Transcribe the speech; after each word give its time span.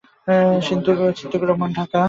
Siddiqur 0.61 1.47
Rahman, 1.49 1.69
Dhaka. 1.73 1.97